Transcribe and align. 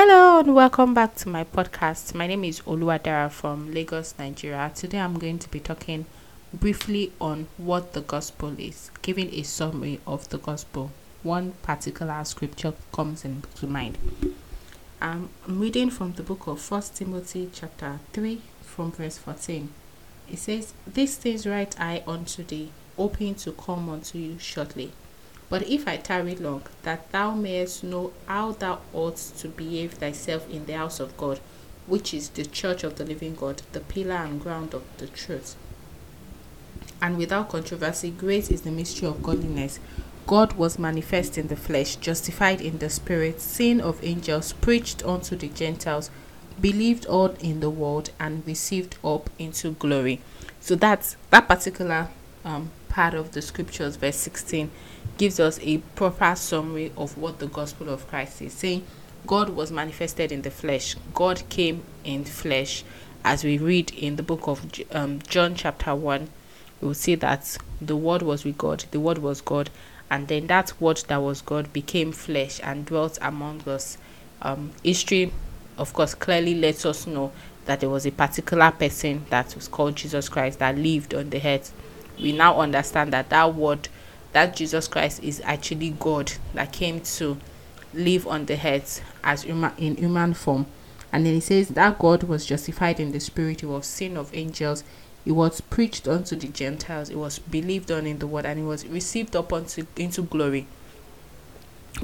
Hello 0.00 0.38
and 0.38 0.54
welcome 0.54 0.94
back 0.94 1.16
to 1.16 1.28
my 1.28 1.42
podcast. 1.42 2.14
My 2.14 2.28
name 2.28 2.44
is 2.44 2.60
Oluwadara 2.60 3.32
from 3.32 3.74
Lagos, 3.74 4.14
Nigeria. 4.16 4.70
Today 4.72 5.00
I'm 5.00 5.18
going 5.18 5.40
to 5.40 5.50
be 5.50 5.58
talking 5.58 6.06
briefly 6.54 7.10
on 7.20 7.48
what 7.56 7.94
the 7.94 8.00
gospel 8.02 8.54
is, 8.60 8.92
giving 9.02 9.34
a 9.34 9.42
summary 9.42 10.00
of 10.06 10.28
the 10.28 10.38
gospel. 10.38 10.92
One 11.24 11.54
particular 11.62 12.24
scripture 12.24 12.74
comes 12.92 13.24
into 13.24 13.66
mind. 13.66 13.98
I'm 15.02 15.30
reading 15.48 15.90
from 15.90 16.12
the 16.12 16.22
book 16.22 16.46
of 16.46 16.60
First 16.60 16.94
Timothy 16.94 17.50
chapter 17.52 17.98
3 18.12 18.40
from 18.62 18.92
verse 18.92 19.18
14. 19.18 19.68
It 20.30 20.38
says, 20.38 20.74
These 20.86 21.16
things 21.16 21.44
write 21.44 21.74
I 21.80 22.04
unto 22.06 22.44
thee, 22.44 22.70
hoping 22.96 23.34
to 23.34 23.50
come 23.50 23.88
unto 23.88 24.16
you 24.16 24.38
shortly. 24.38 24.92
But 25.50 25.68
if 25.68 25.88
I 25.88 25.96
tarry 25.96 26.36
long, 26.36 26.62
that 26.82 27.10
thou 27.10 27.34
mayest 27.34 27.82
know 27.82 28.12
how 28.26 28.52
thou 28.52 28.80
ought 28.92 29.16
to 29.16 29.48
behave 29.48 29.94
thyself 29.94 30.48
in 30.50 30.66
the 30.66 30.76
house 30.76 31.00
of 31.00 31.16
God, 31.16 31.40
which 31.86 32.12
is 32.12 32.28
the 32.28 32.44
church 32.44 32.84
of 32.84 32.96
the 32.96 33.04
living 33.04 33.34
God, 33.34 33.62
the 33.72 33.80
pillar 33.80 34.16
and 34.16 34.40
ground 34.40 34.74
of 34.74 34.82
the 34.98 35.06
truth. 35.06 35.56
And 37.00 37.16
without 37.16 37.48
controversy, 37.48 38.10
great 38.10 38.50
is 38.50 38.62
the 38.62 38.70
mystery 38.70 39.08
of 39.08 39.22
godliness. 39.22 39.78
God 40.26 40.54
was 40.54 40.78
manifest 40.78 41.38
in 41.38 41.48
the 41.48 41.56
flesh, 41.56 41.96
justified 41.96 42.60
in 42.60 42.78
the 42.78 42.90
spirit, 42.90 43.40
seen 43.40 43.80
of 43.80 44.04
angels, 44.04 44.52
preached 44.52 45.02
unto 45.06 45.36
the 45.36 45.48
Gentiles, 45.48 46.10
believed 46.60 47.06
on 47.06 47.36
in 47.36 47.60
the 47.60 47.70
world, 47.70 48.10
and 48.20 48.46
received 48.46 48.98
up 49.02 49.30
into 49.38 49.70
glory. 49.70 50.20
So 50.60 50.74
that's 50.74 51.16
that 51.30 51.48
particular 51.48 52.08
um, 52.44 52.70
part 52.88 53.14
of 53.14 53.32
the 53.32 53.42
scriptures, 53.42 53.96
verse 53.96 54.16
16, 54.16 54.70
gives 55.16 55.40
us 55.40 55.58
a 55.62 55.78
proper 55.78 56.34
summary 56.36 56.92
of 56.96 57.16
what 57.18 57.38
the 57.38 57.46
gospel 57.46 57.88
of 57.88 58.06
Christ 58.08 58.42
is 58.42 58.52
saying. 58.52 58.84
God 59.26 59.50
was 59.50 59.70
manifested 59.70 60.32
in 60.32 60.42
the 60.42 60.50
flesh, 60.50 60.96
God 61.14 61.42
came 61.48 61.82
in 62.04 62.24
flesh. 62.24 62.84
As 63.24 63.44
we 63.44 63.58
read 63.58 63.90
in 63.90 64.16
the 64.16 64.22
book 64.22 64.46
of 64.46 64.64
um, 64.92 65.20
John, 65.28 65.54
chapter 65.54 65.94
1, 65.94 66.28
we 66.80 66.86
will 66.86 66.94
see 66.94 67.16
that 67.16 67.58
the 67.80 67.96
Word 67.96 68.22
was 68.22 68.44
with 68.44 68.56
God, 68.56 68.84
the 68.90 69.00
Word 69.00 69.18
was 69.18 69.40
God, 69.40 69.70
and 70.10 70.28
then 70.28 70.46
that 70.46 70.80
Word 70.80 71.02
that 71.08 71.20
was 71.20 71.42
God 71.42 71.72
became 71.72 72.12
flesh 72.12 72.60
and 72.62 72.86
dwelt 72.86 73.18
among 73.20 73.68
us. 73.68 73.98
Um, 74.40 74.70
history, 74.84 75.32
of 75.76 75.92
course, 75.92 76.14
clearly 76.14 76.54
lets 76.54 76.86
us 76.86 77.06
know 77.06 77.32
that 77.66 77.80
there 77.80 77.90
was 77.90 78.06
a 78.06 78.12
particular 78.12 78.70
person 78.70 79.26
that 79.30 79.54
was 79.54 79.68
called 79.68 79.96
Jesus 79.96 80.28
Christ 80.28 80.60
that 80.60 80.78
lived 80.78 81.12
on 81.12 81.30
the 81.30 81.46
earth 81.46 81.72
we 82.20 82.32
now 82.32 82.58
understand 82.58 83.12
that 83.12 83.28
that 83.30 83.54
word 83.54 83.88
that 84.32 84.54
jesus 84.54 84.88
christ 84.88 85.22
is 85.22 85.40
actually 85.44 85.90
god 85.90 86.32
that 86.54 86.72
came 86.72 87.00
to 87.00 87.38
live 87.94 88.26
on 88.26 88.44
the 88.46 88.54
earth 88.66 89.02
as 89.24 89.42
human 89.42 89.72
in 89.78 89.96
human 89.96 90.34
form 90.34 90.66
and 91.12 91.24
then 91.24 91.34
he 91.34 91.40
says 91.40 91.68
that 91.68 91.98
god 91.98 92.22
was 92.24 92.44
justified 92.46 93.00
in 93.00 93.12
the 93.12 93.20
spirit 93.20 93.60
he 93.60 93.66
was 93.66 93.86
seen 93.86 94.16
of 94.16 94.34
angels 94.34 94.84
he 95.24 95.32
was 95.32 95.60
preached 95.60 96.06
unto 96.06 96.36
the 96.36 96.48
gentiles 96.48 97.10
it 97.10 97.16
was 97.16 97.38
believed 97.38 97.90
on 97.90 98.06
in 98.06 98.18
the 98.18 98.26
word 98.26 98.44
and 98.44 98.58
he 98.58 98.64
was 98.64 98.86
received 98.86 99.34
up 99.34 99.52
unto 99.52 99.86
into 99.96 100.22
glory 100.22 100.66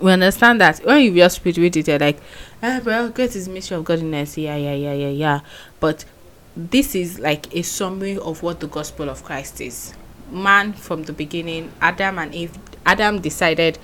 we 0.00 0.10
understand 0.10 0.60
that 0.60 0.78
when 0.78 1.02
you 1.02 1.14
just 1.14 1.44
read 1.44 1.56
it, 1.58 1.86
you're 1.86 1.98
like, 1.98 2.20
ah, 2.62 2.80
well, 2.84 3.10
great 3.10 3.36
is 3.36 3.48
mystery 3.48 3.76
of 3.76 3.84
godliness. 3.84 4.36
Yeah, 4.36 4.56
yeah, 4.56 4.74
yeah, 4.74 4.92
yeah, 4.92 5.08
yeah. 5.08 5.40
But 5.78 6.04
this 6.56 6.94
is 6.94 7.18
like 7.18 7.54
a 7.54 7.62
summary 7.62 8.18
of 8.18 8.42
what 8.42 8.60
the 8.60 8.66
gospel 8.66 9.08
of 9.08 9.22
Christ 9.24 9.60
is 9.60 9.94
man 10.30 10.72
from 10.72 11.04
the 11.04 11.12
beginning, 11.12 11.72
Adam 11.80 12.18
and 12.18 12.34
Eve, 12.34 12.58
Adam 12.86 13.20
decided 13.20 13.78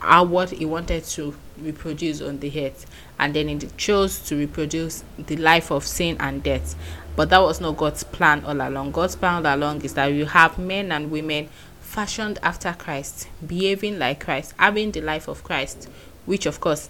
how 0.00 0.24
what 0.24 0.50
he 0.50 0.64
wanted 0.64 1.04
to 1.04 1.34
reproduce 1.58 2.20
on 2.20 2.40
the 2.40 2.66
earth, 2.66 2.86
and 3.18 3.34
then 3.34 3.48
he 3.48 3.58
chose 3.76 4.18
to 4.20 4.36
reproduce 4.36 5.04
the 5.18 5.36
life 5.36 5.70
of 5.70 5.86
sin 5.86 6.16
and 6.20 6.42
death. 6.42 6.74
But 7.16 7.30
that 7.30 7.42
was 7.42 7.60
not 7.60 7.76
God's 7.76 8.02
plan 8.02 8.44
all 8.44 8.60
along. 8.60 8.92
God's 8.92 9.16
plan 9.16 9.44
all 9.44 9.54
along 9.54 9.82
is 9.82 9.94
that 9.94 10.06
you 10.06 10.26
have 10.26 10.58
men 10.58 10.90
and 10.90 11.10
women 11.10 11.48
fashioned 11.80 12.38
after 12.42 12.72
Christ, 12.72 13.28
behaving 13.46 13.98
like 13.98 14.24
Christ, 14.24 14.54
having 14.58 14.92
the 14.92 15.00
life 15.00 15.28
of 15.28 15.44
Christ, 15.44 15.88
which 16.24 16.46
of 16.46 16.60
course 16.60 16.88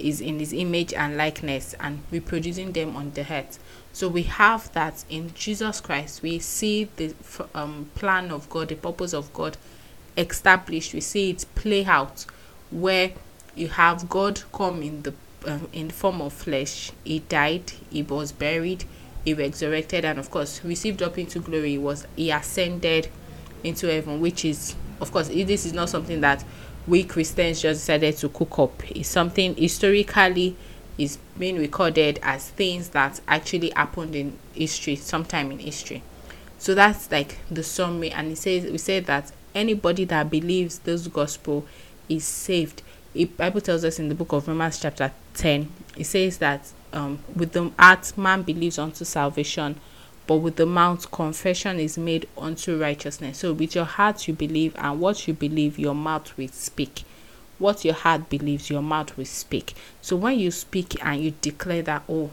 is 0.00 0.20
in 0.20 0.38
his 0.38 0.52
image 0.52 0.92
and 0.92 1.16
likeness, 1.16 1.74
and 1.80 2.02
reproducing 2.10 2.72
them 2.72 2.96
on 2.96 3.12
the 3.12 3.30
earth. 3.32 3.58
So 3.92 4.08
we 4.08 4.22
have 4.24 4.72
that 4.72 5.04
in 5.08 5.34
Jesus 5.34 5.80
Christ. 5.80 6.22
We 6.22 6.38
see 6.38 6.84
the 6.96 7.14
um, 7.54 7.90
plan 7.94 8.30
of 8.30 8.48
God, 8.48 8.68
the 8.68 8.76
purpose 8.76 9.12
of 9.12 9.32
God 9.32 9.56
established. 10.16 10.94
We 10.94 11.00
see 11.00 11.30
it 11.30 11.44
play 11.54 11.84
out 11.84 12.26
where 12.70 13.12
you 13.54 13.68
have 13.68 14.08
God 14.08 14.42
come 14.52 14.82
in 14.82 15.02
the 15.02 15.14
um, 15.46 15.68
in 15.72 15.90
form 15.90 16.20
of 16.20 16.32
flesh. 16.32 16.92
He 17.04 17.20
died. 17.20 17.72
He 17.90 18.02
was 18.02 18.32
buried. 18.32 18.84
He 19.24 19.34
resurrected, 19.34 20.04
and 20.04 20.18
of 20.18 20.30
course 20.30 20.64
received 20.64 21.02
up 21.02 21.18
into 21.18 21.40
glory. 21.40 21.70
He 21.70 21.78
was 21.78 22.06
he 22.16 22.30
ascended 22.30 23.08
into 23.64 23.86
heaven, 23.86 24.20
which 24.20 24.44
is 24.44 24.74
of 25.00 25.10
course 25.12 25.28
this 25.28 25.66
is 25.66 25.72
not 25.72 25.88
something 25.88 26.20
that 26.20 26.44
we 26.90 27.04
Christians 27.04 27.62
just 27.62 27.82
decided 27.82 28.16
to 28.16 28.28
cook 28.28 28.58
up. 28.58 28.82
Something 29.02 29.54
historically 29.54 30.56
is 30.98 31.18
being 31.38 31.56
recorded 31.56 32.18
as 32.20 32.50
things 32.50 32.88
that 32.90 33.20
actually 33.28 33.70
happened 33.70 34.16
in 34.16 34.36
history, 34.52 34.96
sometime 34.96 35.52
in 35.52 35.60
history. 35.60 36.02
So 36.58 36.74
that's 36.74 37.10
like 37.10 37.38
the 37.48 37.62
summary, 37.62 38.10
and 38.10 38.32
it 38.32 38.38
says 38.38 38.64
we 38.64 38.76
say 38.78 38.98
that 39.00 39.30
anybody 39.54 40.04
that 40.06 40.28
believes 40.30 40.80
this 40.80 41.06
gospel 41.06 41.64
is 42.08 42.24
saved. 42.24 42.82
The 43.12 43.24
Bible 43.26 43.60
tells 43.60 43.84
us 43.84 44.00
in 44.00 44.08
the 44.08 44.14
book 44.16 44.32
of 44.32 44.48
Romans 44.48 44.80
chapter 44.80 45.12
10, 45.34 45.72
it 45.96 46.04
says 46.04 46.38
that 46.38 46.72
um, 46.92 47.20
with 47.36 47.52
the 47.52 47.70
heart 47.78 48.16
man 48.18 48.42
believes 48.42 48.78
unto 48.78 49.04
salvation, 49.04 49.80
but 50.26 50.36
with 50.36 50.56
the 50.56 50.66
mouth 50.66 51.10
confession 51.10 51.80
is 51.80 51.98
made 51.98 52.28
unto 52.38 52.80
righteousness. 52.80 53.38
So 53.38 53.52
with 53.52 53.74
your 53.74 53.84
heart 53.84 54.28
you 54.28 54.34
believe, 54.34 54.74
and 54.76 55.00
what 55.00 55.26
you 55.26 55.34
believe, 55.34 55.78
your 55.78 55.94
mouth 55.94 56.36
will 56.36 56.48
speak 56.48 57.04
what 57.60 57.84
your 57.84 57.94
heart 57.94 58.28
believes, 58.28 58.70
your 58.70 58.82
mouth 58.82 59.16
will 59.16 59.26
speak. 59.26 59.74
So 60.00 60.16
when 60.16 60.38
you 60.38 60.50
speak 60.50 60.96
and 61.04 61.22
you 61.22 61.34
declare 61.42 61.82
that, 61.82 62.02
oh, 62.08 62.30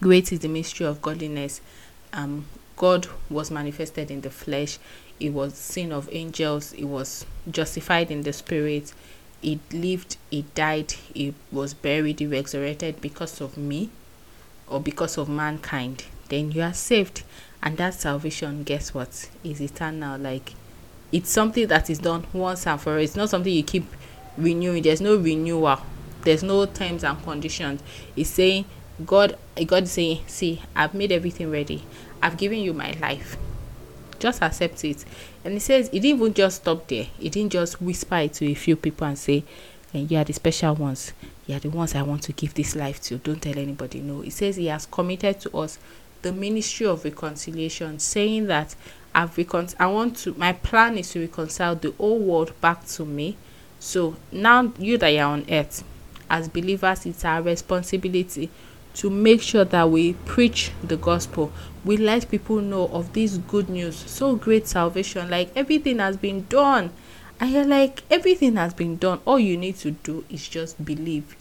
great 0.00 0.32
is 0.32 0.40
the 0.40 0.48
mystery 0.48 0.86
of 0.86 1.00
godliness, 1.00 1.60
um, 2.12 2.46
God 2.76 3.06
was 3.30 3.50
manifested 3.50 4.10
in 4.10 4.20
the 4.22 4.30
flesh, 4.30 4.78
He 5.18 5.30
was 5.30 5.54
seen 5.54 5.92
of 5.92 6.08
angels, 6.12 6.72
He 6.72 6.84
was 6.84 7.24
justified 7.50 8.10
in 8.10 8.22
the 8.22 8.32
spirit, 8.32 8.92
He 9.40 9.60
lived, 9.72 10.16
He 10.28 10.42
died, 10.54 10.90
He 11.14 11.34
was 11.52 11.72
buried, 11.72 12.18
He 12.18 12.26
resurrected 12.26 13.00
because 13.00 13.40
of 13.40 13.56
me 13.56 13.90
or 14.66 14.80
because 14.80 15.18
of 15.18 15.28
mankind, 15.28 16.04
then 16.30 16.50
you 16.52 16.62
are 16.62 16.72
saved. 16.72 17.22
And 17.62 17.76
that 17.76 17.94
salvation, 17.94 18.62
guess 18.62 18.94
what, 18.94 19.28
is 19.44 19.60
eternal. 19.60 20.18
Like 20.18 20.54
it's 21.12 21.30
something 21.30 21.66
that 21.66 21.90
is 21.90 21.98
done 21.98 22.26
once 22.32 22.66
and 22.66 22.80
for 22.80 22.92
all. 22.94 22.98
It's 22.98 23.16
not 23.16 23.28
something 23.28 23.52
you 23.52 23.62
keep 23.62 23.84
renewing. 24.38 24.82
There's 24.82 25.00
no 25.00 25.16
renewal. 25.16 25.78
There's 26.22 26.42
no 26.42 26.64
terms 26.66 27.04
and 27.04 27.22
conditions. 27.22 27.82
It's 28.16 28.30
saying 28.30 28.64
god 29.06 29.38
god 29.66 29.84
is 29.84 29.92
saying 29.92 30.20
see 30.26 30.60
i've 30.76 30.94
made 30.94 31.12
everything 31.12 31.50
ready. 31.50 31.82
I've 32.22 32.36
given 32.36 32.58
you 32.60 32.72
my 32.72 32.92
life. 33.00 33.36
Just 34.18 34.42
accept 34.42 34.84
it. 34.84 35.04
And 35.44 35.54
he 35.54 35.60
says 35.60 35.88
he 35.88 36.00
didn't 36.00 36.20
even 36.20 36.34
just 36.34 36.62
stop 36.62 36.86
there. 36.88 37.06
He 37.18 37.30
didn't 37.30 37.52
just 37.52 37.80
whisper 37.80 38.16
it 38.16 38.34
to 38.34 38.46
a 38.46 38.54
few 38.54 38.76
people 38.76 39.06
and 39.06 39.18
say 39.18 39.44
and 39.92 40.10
you 40.10 40.18
are 40.18 40.24
the 40.24 40.32
special 40.32 40.74
ones. 40.74 41.12
You 41.46 41.56
are 41.56 41.60
the 41.60 41.70
ones 41.70 41.94
i 41.94 42.02
want 42.02 42.22
to 42.24 42.32
give 42.32 42.54
this 42.54 42.76
life 42.76 43.00
to. 43.02 43.16
Don't 43.16 43.42
tell 43.42 43.58
anybody 43.58 44.00
no. 44.00 44.20
He 44.20 44.30
says 44.30 44.56
he 44.56 44.66
has 44.66 44.86
committed 44.86 45.40
to 45.40 45.56
us 45.56 45.78
the 46.22 46.32
ministry 46.32 46.86
of 46.86 47.04
reconciliation 47.04 47.98
saying 47.98 48.46
that 48.46 48.74
i've 49.14 49.36
recon 49.36 49.68
i 49.78 49.86
want 49.86 50.16
to 50.16 50.34
my 50.34 50.52
plan 50.52 50.96
is 50.98 51.10
to 51.10 51.20
reconcile 51.20 51.74
the 51.74 51.90
whole 51.92 52.18
world 52.18 52.52
back 52.60 52.86
to 52.86 53.04
me 53.04 53.36
so 53.80 54.14
now 54.30 54.72
you 54.78 54.98
that 54.98 55.16
are 55.16 55.32
on 55.32 55.46
earth, 55.50 55.82
as 56.28 56.48
believers, 56.48 57.06
it's 57.06 57.24
our 57.24 57.40
responsibility 57.40 58.50
to 58.92 59.08
make 59.08 59.40
sure 59.40 59.64
that 59.64 59.90
we 59.90 60.12
preach 60.12 60.70
the 60.84 60.98
gospel. 60.98 61.50
We 61.82 61.96
let 61.96 62.30
people 62.30 62.60
know 62.60 62.88
of 62.88 63.14
this 63.14 63.38
good 63.38 63.70
news, 63.70 63.96
so 63.96 64.36
great 64.36 64.68
salvation. 64.68 65.30
Like 65.30 65.50
everything 65.56 65.98
has 65.98 66.18
been 66.18 66.44
done. 66.48 66.90
And 67.40 67.52
you're 67.52 67.64
like, 67.64 68.02
everything 68.10 68.56
has 68.56 68.74
been 68.74 68.98
done. 68.98 69.20
All 69.24 69.38
you 69.38 69.56
need 69.56 69.76
to 69.76 69.92
do 69.92 70.26
is 70.28 70.46
just 70.46 70.84
believe. 70.84 71.34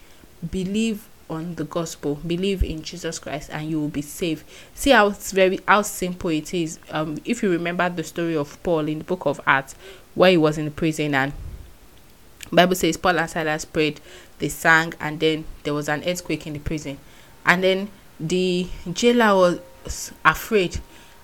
Believe 0.50 1.09
on 1.30 1.56
the 1.56 1.64
gospel 1.64 2.16
believe 2.26 2.64
in 2.64 2.82
jesus 2.82 3.20
christ 3.20 3.50
and 3.52 3.70
you 3.70 3.80
will 3.80 3.90
be 3.90 4.02
saved 4.02 4.44
see 4.74 4.90
how 4.90 5.08
it's 5.08 5.32
very 5.32 5.60
how 5.68 5.82
simple 5.82 6.30
it 6.30 6.54
is 6.54 6.80
um 6.92 7.18
if 7.26 7.44
you 7.44 7.52
remember 7.52 7.88
the 7.90 8.04
story 8.04 8.36
of 8.36 8.62
paul 8.64 8.88
in 8.88 9.00
the 9.00 9.04
book 9.06 9.26
of 9.26 9.40
acts 9.46 9.76
where 10.16 10.32
he 10.32 10.38
was 10.38 10.58
in 10.58 10.66
the 10.66 10.72
prison 10.72 11.14
and 11.14 11.32
Bible 12.52 12.76
says 12.76 12.98
Paul 12.98 13.20
and 13.20 13.30
Silas 13.30 13.66
prayed, 13.66 14.02
they 14.40 14.50
sang, 14.50 14.94
and 15.00 15.20
then 15.20 15.46
there 15.64 15.74
was 15.74 15.90
an 15.90 16.04
earthquake 16.06 16.48
in 16.48 16.54
the 16.54 16.60
prison. 16.60 16.98
And 17.46 17.64
then 17.64 17.90
the 18.20 18.68
jailer 18.92 19.36
was 19.36 20.12
afraid. 20.26 20.80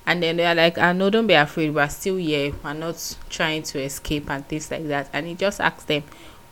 And 0.08 0.22
then 0.22 0.38
they're 0.38 0.54
like, 0.54 0.78
I 0.78 0.94
know, 0.94 1.10
don't 1.10 1.26
be 1.26 1.34
afraid. 1.34 1.74
We're 1.74 1.90
still 1.90 2.18
here. 2.18 2.54
We're 2.64 2.74
not 2.74 3.18
trying 3.30 3.64
to 3.64 3.82
escape 3.82 4.30
and 4.30 4.48
things 4.48 4.70
like 4.70 4.88
that. 4.88 5.10
And 5.14 5.26
he 5.26 5.34
just 5.34 5.60
asked 5.60 5.88
them, 5.88 6.04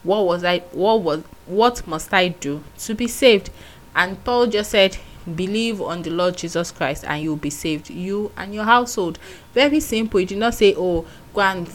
what 0.04 0.26
was 0.26 0.44
I 0.44 0.60
what 0.72 1.02
was 1.02 1.24
what 1.46 1.86
must 1.88 2.14
I 2.14 2.30
do 2.30 2.64
to 2.80 2.96
be 2.96 3.08
saved? 3.08 3.50
And 3.96 4.24
Paul 4.24 4.48
just 4.48 4.72
said, 4.72 4.98
believe 5.36 5.82
on 5.82 6.02
the 6.02 6.10
Lord 6.10 6.38
Jesus 6.38 6.72
Christ 6.72 7.04
and 7.06 7.22
you'll 7.24 7.36
be 7.36 7.50
saved, 7.50 7.90
you 7.90 8.32
and 8.38 8.54
your 8.54 8.66
household. 8.66 9.20
Very 9.54 9.80
simple. 9.80 10.20
He 10.20 10.26
did 10.26 10.38
not 10.38 10.56
say, 10.56 10.74
Oh, 10.76 11.06
go 11.34 11.42
and 11.42 11.70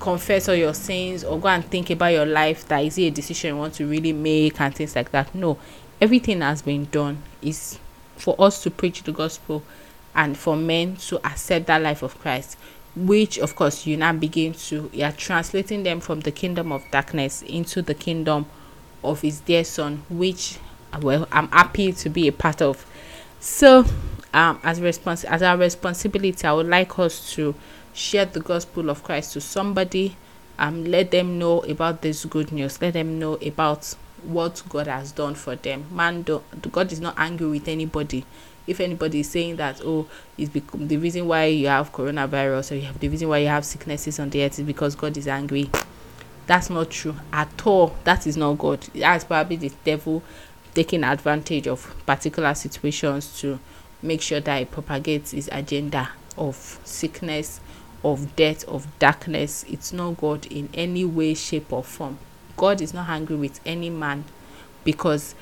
confess 0.00 0.48
all 0.48 0.54
your 0.54 0.74
sins 0.74 1.24
or 1.24 1.38
go 1.38 1.48
and 1.48 1.64
think 1.64 1.90
about 1.90 2.12
your 2.12 2.26
life 2.26 2.66
that 2.68 2.84
is 2.84 2.98
it 2.98 3.04
a 3.04 3.10
decision 3.10 3.54
you 3.54 3.56
want 3.56 3.74
to 3.74 3.86
really 3.86 4.12
make 4.12 4.60
and 4.60 4.74
things 4.74 4.94
like 4.96 5.10
that. 5.12 5.34
No, 5.34 5.58
everything 6.00 6.40
has 6.40 6.62
been 6.62 6.86
done. 6.86 7.22
Is 7.42 7.78
for 8.16 8.34
us 8.38 8.62
to 8.62 8.70
preach 8.70 9.02
the 9.02 9.12
gospel 9.12 9.62
and 10.14 10.36
for 10.36 10.56
men 10.56 10.96
to 10.96 11.18
accept 11.26 11.66
that 11.66 11.82
life 11.82 12.02
of 12.02 12.18
Christ 12.20 12.56
which 12.96 13.38
of 13.38 13.56
course 13.56 13.86
you 13.86 13.96
now 13.96 14.12
begin 14.12 14.52
to 14.52 14.88
you 14.92 15.04
are 15.04 15.12
translating 15.12 15.82
them 15.82 16.00
from 16.00 16.20
the 16.20 16.30
kingdom 16.30 16.70
of 16.70 16.84
darkness 16.90 17.42
into 17.42 17.82
the 17.82 17.94
kingdom 17.94 18.46
of 19.02 19.20
his 19.20 19.40
dear 19.40 19.64
son 19.64 20.02
which 20.08 20.58
well 21.02 21.26
i'm 21.32 21.48
happy 21.48 21.92
to 21.92 22.08
be 22.08 22.28
a 22.28 22.32
part 22.32 22.62
of. 22.62 22.86
So 23.40 23.84
um 24.32 24.60
as 24.62 24.80
respons- 24.80 25.24
as 25.24 25.42
our 25.42 25.56
responsibility 25.56 26.46
i 26.46 26.52
would 26.52 26.68
like 26.68 26.98
us 26.98 27.32
to 27.34 27.54
share 27.92 28.26
the 28.26 28.40
gospel 28.40 28.90
of 28.90 29.02
christ 29.02 29.32
to 29.34 29.40
somebody. 29.40 30.16
Um 30.58 30.84
let 30.84 31.10
them 31.10 31.38
know 31.38 31.60
about 31.62 32.02
this 32.02 32.24
good 32.24 32.52
news. 32.52 32.80
Let 32.80 32.94
them 32.94 33.18
know 33.18 33.34
about 33.34 33.94
what 34.22 34.62
god 34.68 34.86
has 34.86 35.10
done 35.10 35.34
for 35.34 35.56
them. 35.56 35.86
Man 35.90 36.22
god 36.22 36.92
is 36.92 37.00
not 37.00 37.14
angry 37.18 37.48
with 37.48 37.66
anybody 37.66 38.24
if 38.66 38.80
anybody 38.80 39.20
is 39.20 39.30
saying 39.30 39.56
that 39.56 39.80
oh 39.84 40.06
it's 40.38 40.50
become 40.50 40.88
the 40.88 40.96
reason 40.96 41.26
why 41.26 41.44
you 41.44 41.66
have 41.66 41.92
coronavirus 41.92 42.72
or 42.72 42.74
you 42.76 42.82
have 42.82 42.98
the 42.98 43.08
reason 43.08 43.28
why 43.28 43.38
you 43.38 43.48
have 43.48 43.64
sicknesses 43.64 44.18
on 44.18 44.30
the 44.30 44.42
earth 44.42 44.58
is 44.58 44.64
because 44.64 44.94
god 44.94 45.16
is 45.16 45.28
angry. 45.28 45.70
That's 46.46 46.68
not 46.68 46.90
true 46.90 47.16
at 47.32 47.66
all. 47.66 47.94
That 48.04 48.26
is 48.26 48.36
not 48.36 48.58
god. 48.58 48.80
That's 48.94 49.24
probably 49.24 49.56
the 49.56 49.72
devil 49.84 50.22
taking 50.74 51.04
advantage 51.04 51.66
of 51.66 51.94
particular 52.04 52.54
situations 52.54 53.38
to 53.40 53.58
make 54.02 54.20
sure 54.20 54.40
that 54.40 54.58
he 54.58 54.64
propagates 54.66 55.30
his 55.30 55.48
agenda 55.52 56.10
of 56.36 56.80
sickness 56.84 57.60
of 58.04 58.36
death 58.36 58.64
of 58.68 58.86
darkness. 58.98 59.64
It's 59.68 59.92
not 59.92 60.18
god 60.18 60.46
in 60.46 60.68
any 60.74 61.04
way 61.04 61.34
shape 61.34 61.72
or 61.72 61.82
form. 61.82 62.18
God 62.56 62.80
is 62.80 62.92
not 62.92 63.08
angry 63.08 63.36
with 63.36 63.60
any 63.64 63.88
man 63.90 64.24
because 64.84 65.34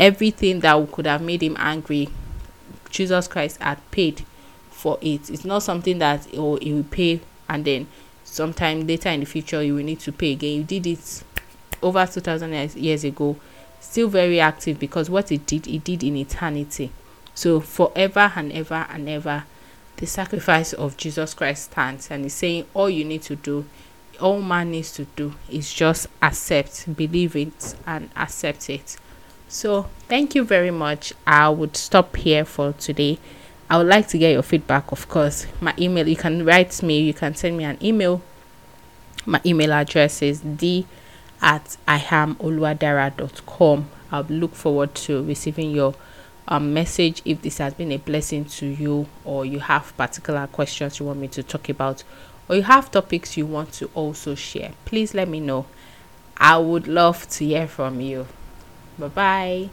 everything 0.00 0.60
that 0.60 0.92
could 0.92 1.06
have 1.06 1.20
made 1.22 1.42
him 1.42 1.56
angry 1.58 2.08
Jesus 2.96 3.28
Christ 3.28 3.60
had 3.60 3.78
paid 3.90 4.24
for 4.70 4.98
it. 5.00 5.28
It's 5.28 5.44
not 5.44 5.62
something 5.62 5.98
that 5.98 6.26
oh 6.34 6.56
he 6.56 6.72
will 6.72 6.84
pay 6.84 7.20
and 7.48 7.64
then 7.64 7.86
sometime 8.24 8.86
later 8.86 9.10
in 9.10 9.20
the 9.20 9.26
future 9.26 9.62
you 9.62 9.74
will 9.74 9.84
need 9.84 10.00
to 10.00 10.12
pay 10.12 10.32
again. 10.32 10.58
You 10.58 10.64
did 10.64 10.86
it 10.86 11.22
over 11.82 12.06
two 12.06 12.20
thousand 12.20 12.52
years 12.76 13.04
ago. 13.04 13.36
Still 13.80 14.08
very 14.08 14.40
active 14.40 14.78
because 14.78 15.10
what 15.10 15.30
it 15.30 15.46
did, 15.46 15.68
it 15.68 15.84
did 15.84 16.02
in 16.02 16.16
eternity. 16.16 16.90
So 17.34 17.60
forever 17.60 18.32
and 18.34 18.50
ever 18.52 18.86
and 18.90 19.08
ever, 19.08 19.44
the 19.98 20.06
sacrifice 20.06 20.72
of 20.72 20.96
Jesus 20.96 21.34
Christ 21.34 21.70
stands 21.70 22.10
and 22.10 22.24
he's 22.24 22.34
saying 22.34 22.64
all 22.74 22.88
you 22.88 23.04
need 23.04 23.22
to 23.22 23.36
do, 23.36 23.66
all 24.20 24.40
man 24.40 24.70
needs 24.70 24.92
to 24.92 25.04
do 25.16 25.34
is 25.50 25.72
just 25.72 26.08
accept, 26.22 26.96
believe 26.96 27.36
it, 27.36 27.74
and 27.86 28.08
accept 28.16 28.70
it. 28.70 28.96
So, 29.48 29.86
thank 30.08 30.34
you 30.34 30.44
very 30.44 30.70
much. 30.70 31.12
I 31.26 31.48
would 31.48 31.76
stop 31.76 32.16
here 32.16 32.44
for 32.44 32.72
today. 32.72 33.18
I 33.70 33.78
would 33.78 33.86
like 33.86 34.08
to 34.08 34.18
get 34.18 34.32
your 34.32 34.42
feedback, 34.42 34.92
of 34.92 35.08
course. 35.08 35.46
My 35.60 35.74
email, 35.78 36.06
you 36.08 36.16
can 36.16 36.44
write 36.44 36.82
me, 36.82 37.00
you 37.00 37.14
can 37.14 37.34
send 37.34 37.56
me 37.56 37.64
an 37.64 37.78
email. 37.82 38.22
My 39.24 39.40
email 39.44 39.72
address 39.72 40.22
is 40.22 40.40
d 40.40 40.86
at 41.40 41.76
ihamoluwadara.com. 41.86 43.88
I'll 44.12 44.22
look 44.24 44.54
forward 44.54 44.94
to 44.96 45.24
receiving 45.24 45.72
your 45.72 45.94
um, 46.48 46.72
message 46.72 47.22
if 47.24 47.42
this 47.42 47.58
has 47.58 47.74
been 47.74 47.90
a 47.92 47.96
blessing 47.98 48.44
to 48.44 48.66
you 48.66 49.06
or 49.24 49.44
you 49.44 49.58
have 49.58 49.96
particular 49.96 50.46
questions 50.46 51.00
you 51.00 51.06
want 51.06 51.18
me 51.18 51.26
to 51.28 51.42
talk 51.42 51.68
about 51.68 52.04
or 52.48 52.56
you 52.56 52.62
have 52.62 52.90
topics 52.90 53.36
you 53.36 53.46
want 53.46 53.72
to 53.74 53.90
also 53.94 54.34
share. 54.36 54.72
Please 54.84 55.12
let 55.12 55.28
me 55.28 55.40
know. 55.40 55.66
I 56.36 56.58
would 56.58 56.86
love 56.86 57.28
to 57.30 57.44
hear 57.44 57.66
from 57.66 58.00
you. 58.00 58.26
Bye 58.98 59.08
bye. 59.08 59.70